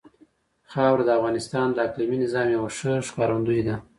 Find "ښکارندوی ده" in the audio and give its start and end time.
3.07-3.75